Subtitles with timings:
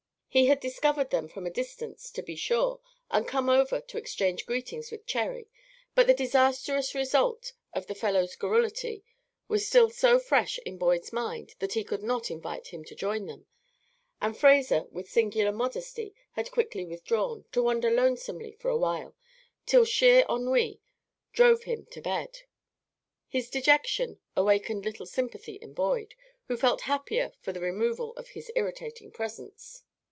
[0.33, 4.45] He had discovered them from a distance, to be sure, and come over to exchange
[4.45, 5.49] greetings with Cherry,
[5.93, 9.03] but the disastrous result of the fellow's garrulity
[9.49, 13.25] was still so fresh in Boyd's mind that he could not invite him to join
[13.25, 13.45] them,
[14.21, 19.13] and Fraser, with singular modesty, had quickly withdrawn, to wander lonesomely for a while,
[19.65, 20.79] till sheer ennui
[21.33, 22.43] drove him to bed.
[23.27, 26.15] His dejection awakened little sympathy in Boyd,
[26.47, 29.83] who felt happier for the removal of his irritating presence.